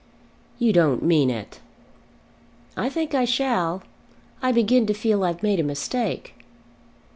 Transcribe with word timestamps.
"You 0.57 0.73
don't 0.73 1.03
mean 1.03 1.29
it?" 1.29 1.59
"I 2.75 2.89
think 2.89 3.13
I 3.13 3.23
shall. 3.23 3.83
I 4.41 4.51
begin 4.51 4.87
to 4.87 4.95
feel 4.95 5.23
I've 5.23 5.43
made 5.43 5.59
a 5.59 5.63
mistake." 5.63 6.33